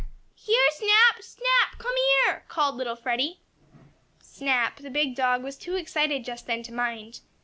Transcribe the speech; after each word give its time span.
"Here, 0.33 0.71
Snap! 0.71 1.21
Snap! 1.21 1.77
Come 1.77 1.93
here!" 2.25 2.43
called 2.47 2.81
Freddie. 2.97 3.39
Snap, 4.19 4.77
the 4.77 4.89
big 4.89 5.13
dog, 5.13 5.43
was 5.43 5.55
too 5.57 5.75
excited 5.75 6.25
just 6.25 6.47
then 6.47 6.63
to 6.63 6.73
mind. 6.73 7.19